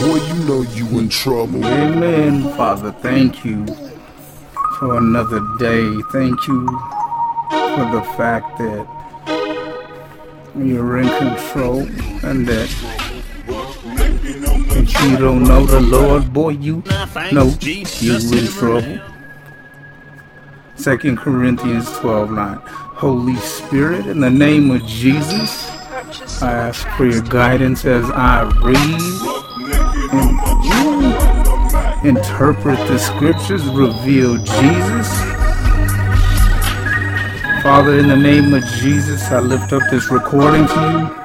[0.00, 1.64] boy, you know you in trouble.
[1.64, 2.92] Amen, Father.
[2.92, 3.66] Thank you
[4.78, 5.84] for another day.
[6.12, 6.66] Thank you
[7.50, 8.86] for the fact that
[10.56, 11.80] you're in control
[12.24, 12.68] and that
[14.74, 16.82] if you don't know the Lord, boy, you
[17.32, 17.84] know you
[18.38, 19.00] in trouble.
[20.76, 22.56] Second Corinthians 12 9.
[22.64, 25.70] Holy Spirit, in the name of Jesus,
[26.42, 29.31] I ask for your guidance as I read
[32.04, 35.08] interpret the scriptures, reveal Jesus.
[37.62, 41.22] Father, in the name of Jesus, I lift up this recording to you.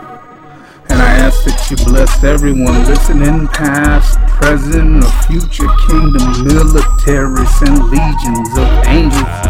[0.90, 7.82] And I ask that you bless everyone listening, past, present, or future kingdom militaries and
[7.90, 9.48] legions of angels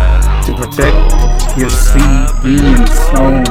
[0.48, 0.96] to protect
[1.58, 3.44] your seed being sown.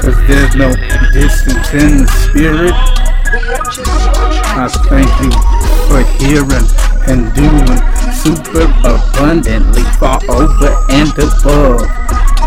[0.00, 0.74] Cause there's no
[1.12, 4.15] distance in the spirit.
[4.58, 5.30] I thank you
[5.86, 6.64] for hearing
[7.08, 7.76] and doing
[8.14, 11.82] super abundantly far over and above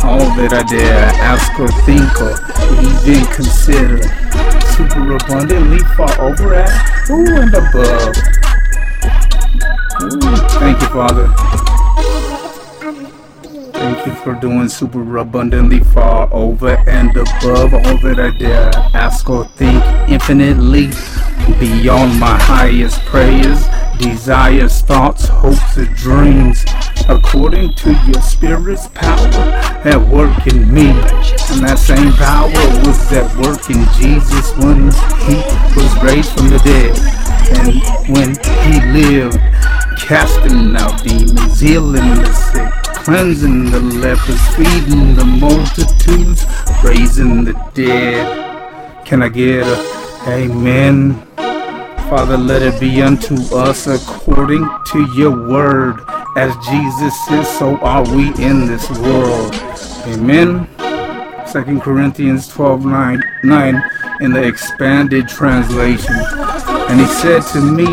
[0.03, 2.33] all that I dare ask or think or
[3.05, 4.01] even consider.
[4.73, 8.15] Super abundantly far over and and above.
[10.01, 11.48] Ooh, thank you, Father.
[14.23, 19.81] For doing super abundantly far over and above all that I dare ask or think
[20.09, 20.87] infinitely
[21.57, 23.65] beyond my highest prayers,
[23.97, 26.65] desires, thoughts, hopes, and dreams,
[27.07, 29.29] according to your spirit's power
[29.85, 30.89] at work in me.
[30.89, 32.51] And that same power
[32.85, 34.91] was at work in Jesus when
[35.25, 35.39] he
[35.79, 36.93] was raised from the dead.
[37.55, 37.81] And
[38.13, 38.35] when
[38.67, 39.39] he lived,
[39.97, 46.45] casting out demons, healing the sick, cleansing the lepers, feeding the multitudes,
[46.83, 49.05] raising the dead.
[49.05, 51.15] Can I get a amen?
[52.09, 55.99] Father, let it be unto us according to your word.
[56.35, 59.55] As Jesus is, so are we in this world.
[60.07, 60.67] Amen.
[61.51, 63.83] 2 Corinthians 12 9, 9
[64.21, 66.15] in the expanded translation.
[66.89, 67.85] And he said to me,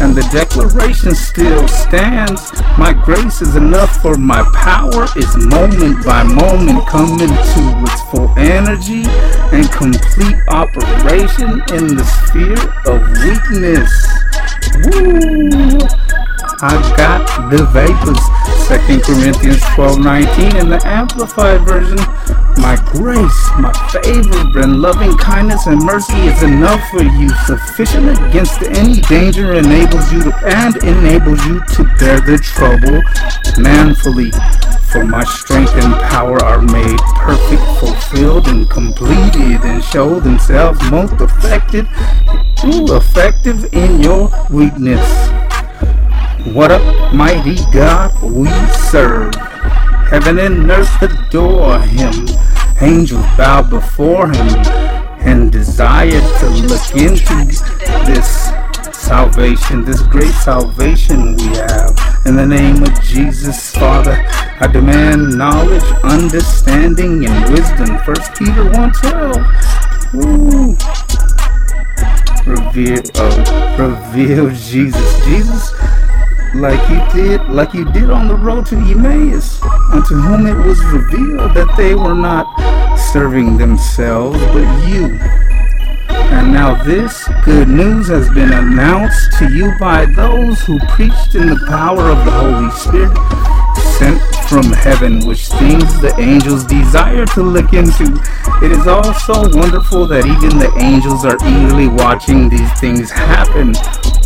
[0.00, 2.52] and the declaration still stands.
[2.78, 8.32] My grace is enough for my power is moment by moment coming to its full
[8.38, 9.04] energy
[9.52, 13.90] and complete operation in the sphere of weakness.
[14.84, 16.07] Woo!
[16.60, 18.18] I got the vapors.
[18.68, 21.98] 2 Corinthians 12 19 in the Amplified Version.
[22.58, 28.62] My grace, my favor, and loving kindness and mercy is enough for you, sufficient against
[28.62, 33.00] any danger, enables you to, and enables you to bear the trouble
[33.62, 34.32] manfully.
[34.92, 41.14] For my strength and power are made perfect, fulfilled, and completed, and show themselves most
[41.20, 41.86] effective,
[42.64, 45.47] effective in your weakness.
[46.54, 48.48] What a mighty God we
[48.90, 49.34] serve.
[50.10, 52.26] Heaven and earth adore him.
[52.80, 54.48] Angels bow before him
[55.20, 57.34] and desire to look into
[58.06, 58.50] this
[58.96, 61.94] salvation, this great salvation we have.
[62.24, 64.16] In the name of Jesus, Father,
[64.60, 67.98] I demand knowledge, understanding, and wisdom.
[68.04, 70.14] First Peter 1.12.
[70.24, 70.76] Ooh.
[72.50, 75.24] Reveal, oh, reveal Jesus.
[75.26, 75.72] Jesus
[76.54, 80.82] like you did, like you did on the road to Emmaus, unto whom it was
[80.86, 82.46] revealed that they were not
[83.12, 85.18] serving themselves, but you.
[86.30, 91.46] And now this good news has been announced to you by those who preached in
[91.48, 93.16] the power of the Holy Spirit,
[93.98, 98.20] sent from heaven, which things the angels desire to look into.
[98.62, 103.74] It is also wonderful that even the angels are eagerly watching these things happen.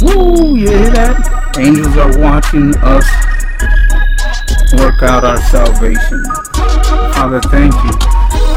[0.03, 1.57] Woo, you hear that?
[1.59, 3.07] Angels are watching us
[4.75, 6.25] work out our salvation.
[7.15, 7.93] Father, thank you.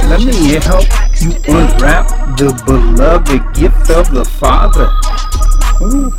[0.09, 0.85] Let me help
[1.21, 2.07] you unwrap
[2.37, 4.89] the beloved gift of the Father.
[5.81, 6.11] Ooh.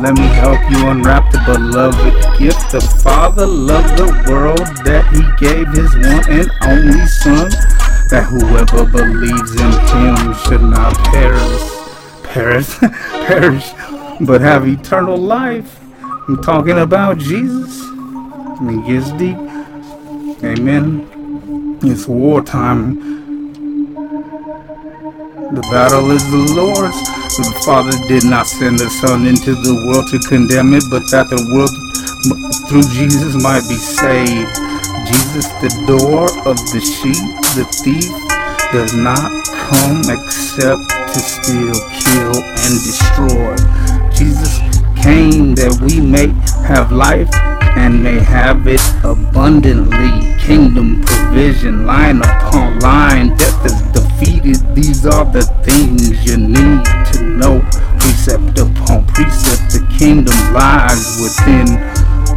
[0.00, 2.72] Let me help you unwrap the beloved gift.
[2.72, 7.50] The Father loved the world that He gave His one and only Son,
[8.08, 11.62] that whoever believes in Him should not perish,
[12.22, 12.78] perish,
[13.26, 13.72] perish,
[14.20, 15.80] but have eternal life.
[16.28, 17.80] I'm talking about Jesus.
[18.60, 19.36] And it gets deep.
[20.44, 21.78] Amen.
[21.82, 23.12] It's wartime.
[25.52, 26.96] The battle is the Lord's.
[27.36, 31.28] The Father did not send the Son into the world to condemn it, but that
[31.28, 31.70] the world
[32.68, 34.52] through Jesus might be saved.
[35.08, 37.18] Jesus, the door of the sheep,
[37.56, 38.08] the thief,
[38.72, 39.30] does not
[39.68, 40.80] come except
[41.12, 43.91] to steal, kill, and destroy.
[44.22, 44.58] Jesus
[45.02, 46.28] came that we may
[46.64, 47.28] have life
[47.76, 50.38] and may have it abundantly.
[50.38, 54.62] Kingdom provision, line upon line, death is defeated.
[54.76, 57.62] These are the things you need to know.
[57.98, 61.66] Precept upon precept, the kingdom lies within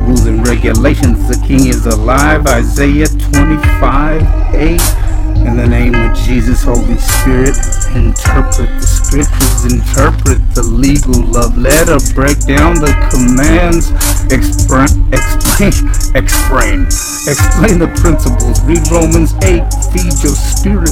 [0.01, 1.29] rules and regulations.
[1.29, 2.47] The king is alive.
[2.47, 5.04] Isaiah 25 8.
[5.45, 7.53] In the name of Jesus, Holy Spirit,
[7.93, 13.93] interpret the scriptures, interpret the legal love letter, break down the commands,
[14.33, 15.85] explain, explain,
[16.17, 16.81] explain,
[17.29, 18.57] explain the principles.
[18.65, 19.61] Read Romans 8,
[19.93, 20.89] feed your spirit,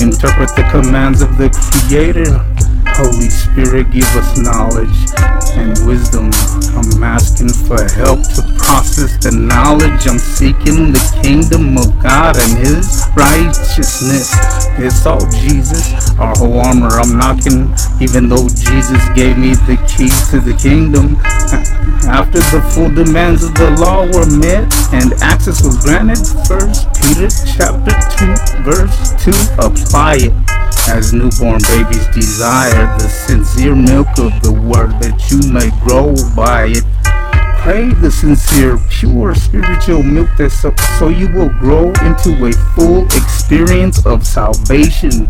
[0.00, 2.59] interpret the commands of the Creator.
[2.96, 4.96] Holy Spirit, give us knowledge
[5.56, 6.30] and wisdom.
[6.76, 10.06] I'm asking for help to process the knowledge.
[10.06, 14.32] I'm seeking the kingdom of God and His righteousness.
[14.78, 16.88] It's all Jesus, our whole armor.
[16.98, 21.16] I'm knocking, even though Jesus gave me the keys to the kingdom.
[22.10, 26.18] After the full demands of the law were met and access was granted,
[26.50, 29.30] First Peter chapter 2, verse 2,
[29.62, 30.34] apply it
[30.90, 36.74] as newborn babies desire the sincere milk of the word that you may grow by
[36.74, 36.84] it.
[37.62, 43.04] Pray the sincere, pure spiritual milk that so, so you will grow into a full
[43.14, 45.28] experience of salvation.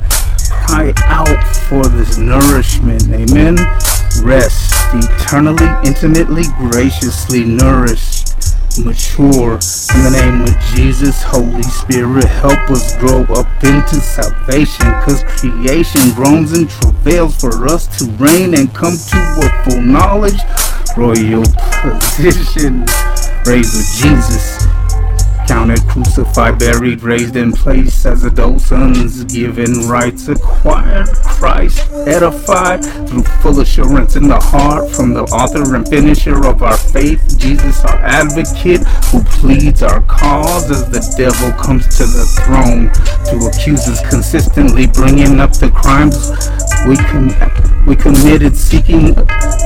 [0.64, 3.02] Cry out for this nourishment.
[3.12, 3.58] Amen.
[4.22, 8.34] Rest eternally, intimately, graciously nourished
[8.78, 9.54] mature.
[9.54, 14.86] In the name of Jesus, Holy Spirit, help us grow up into salvation.
[15.02, 20.40] Cause creation groans and travails for us to reign and come to a full knowledge.
[20.96, 21.44] Royal
[21.82, 22.84] position,
[23.44, 24.79] Praise of Jesus
[25.50, 33.24] counted, crucified, buried, raised in place as adult sons, given rights acquired, Christ edified through
[33.42, 37.98] full assurance in the heart from the author and finisher of our faith, Jesus our
[37.98, 42.86] advocate who pleads our cause as the devil comes to the throne
[43.26, 46.30] to accuse us consistently, bringing up the crimes
[46.86, 49.14] we com- we committed seeking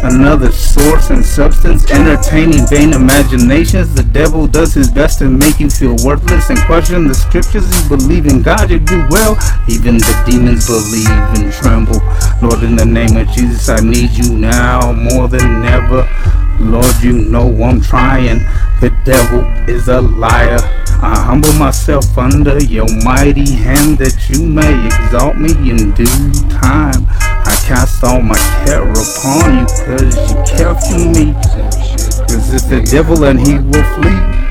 [0.02, 3.94] another source and substance, entertaining vain imaginations.
[3.94, 7.64] The devil does his best to make you feel worthless and question the scriptures.
[7.70, 9.36] You believe in God, you do well.
[9.68, 12.00] Even the demons believe and tremble.
[12.40, 16.08] Lord, in the name of Jesus, I need you now more than ever.
[16.60, 18.38] Lord, you know I'm trying.
[18.80, 20.58] The devil is a liar.
[21.02, 27.06] I humble myself under your mighty hand that you may exalt me in due time.
[27.46, 31.32] I cast all my care upon you cause you care for me.
[32.28, 34.44] Cause it's the devil and he will flee.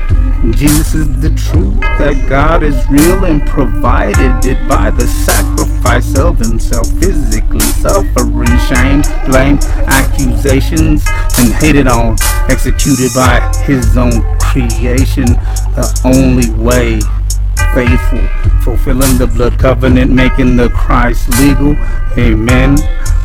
[0.52, 6.38] Jesus is the truth that God is real and provided it by the sacrifice of
[6.38, 9.58] himself physically suffering shame, blame,
[9.88, 11.02] accusations,
[11.38, 12.16] and hated on,
[12.48, 15.26] executed by his own creation,
[15.74, 17.00] the only way
[17.74, 18.20] faithful,
[18.62, 21.76] fulfilling the blood covenant, making the Christ legal.
[22.16, 22.76] Amen.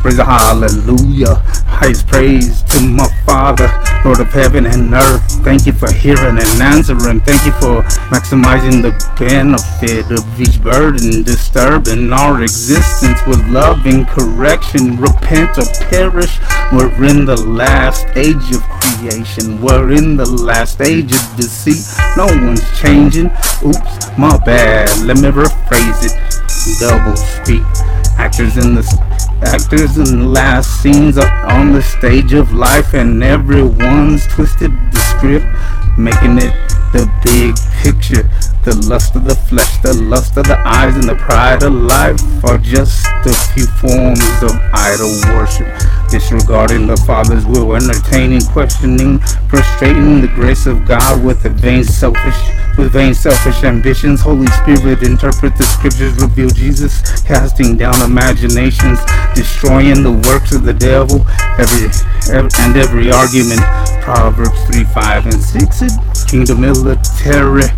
[0.02, 1.36] Praise the hallelujah.
[1.66, 3.70] Highest praise to my Father,
[4.04, 5.22] Lord of heaven and earth.
[5.44, 7.20] Thank you for hearing and answering.
[7.20, 14.08] Thank you for maximizing the benefit of each burden, disturbing our existence with love and
[14.08, 14.96] correction.
[14.96, 16.38] Repent or perish.
[16.72, 19.60] We're in the last age of creation.
[19.60, 21.82] We're in the last age of deceit.
[22.16, 23.26] No one's changing.
[23.66, 24.88] Oops, my bad.
[25.02, 26.14] Let me rephrase it.
[26.78, 27.62] Double speak.
[28.18, 28.84] Actors in the
[29.42, 34.98] actors in the last scenes are on the stage of life, and everyone's twisted the
[34.98, 35.46] script,
[35.98, 36.54] making it
[36.92, 38.30] the big picture.
[38.62, 42.20] The lust of the flesh, the lust of the eyes, and the pride of life
[42.44, 45.66] are just a few forms of idol worship.
[46.10, 52.36] Disregarding the Father's will, entertaining, questioning, frustrating the grace of God with a vain selfish
[52.78, 54.20] with vain selfish ambitions.
[54.20, 58.98] Holy Spirit, interpret the scriptures, reveal Jesus, casting down imaginations,
[59.34, 61.26] destroying the works of the devil,
[61.58, 61.86] every,
[62.32, 63.60] every and every argument.
[64.02, 66.30] Proverbs 3, 5, and 6.
[66.30, 67.68] Kingdom military.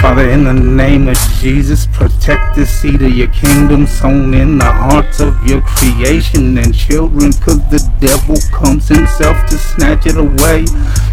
[0.00, 4.64] Father, in the name of Jesus, protect the seed of your kingdom sown in the
[4.64, 6.56] hearts of your creation.
[6.56, 10.64] And children, cause the devil comes himself to snatch it away.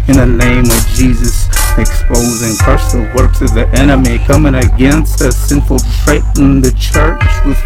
[0.08, 5.52] In the name of Jesus, expose and the works of the enemy coming against us,
[5.52, 7.60] infiltrating the church with,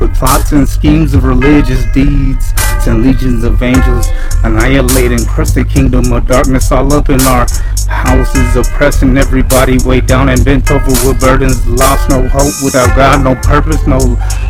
[0.00, 2.52] with plots and schemes of religious deeds
[2.86, 4.06] and legions of angels.
[4.44, 7.46] Annihilating, crush the kingdom of darkness all up in our
[7.88, 13.24] houses, oppressing everybody way down and bent over with burdens, lost no hope without God,
[13.24, 13.98] no purpose, no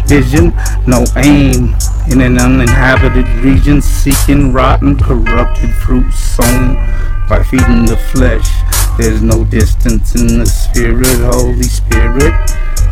[0.06, 0.52] vision,
[0.86, 1.74] no aim.
[2.10, 6.74] In an uninhabited region, seeking rotten, corrupted fruit sown
[7.28, 8.48] by feeding the flesh.
[8.96, 12.34] There's no distance in the spirit, Holy Spirit.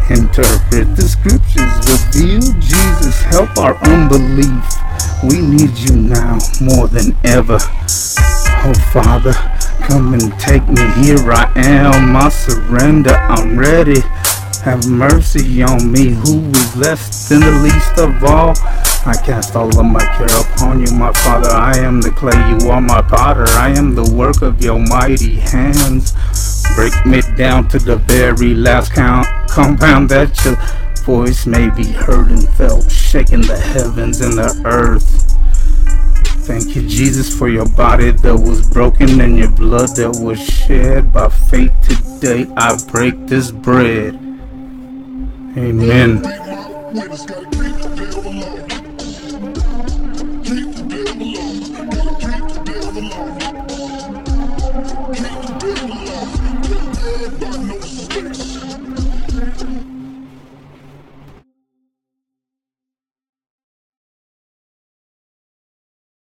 [0.08, 4.64] Interpret the scriptures, reveal Jesus, help our unbelief.
[5.24, 7.58] We need you now more than ever.
[8.68, 9.32] Oh Father,
[9.86, 10.82] come and take me.
[10.94, 14.00] Here I am, I surrender, I'm ready.
[14.64, 18.54] Have mercy on me, who is less than the least of all.
[19.06, 21.48] I cast all of my care upon you, my Father.
[21.48, 23.46] I am the clay, you are my potter.
[23.50, 26.12] I am the work of your mighty hands.
[26.74, 30.56] Break me down to the very last count, compound that your
[31.04, 35.25] voice may be heard and felt, shaking the heavens and the earth.
[36.46, 41.12] Thank you, Jesus, for your body that was broken and your blood that was shed.
[41.12, 44.14] By faith today, I break this bread.
[45.58, 46.22] Amen.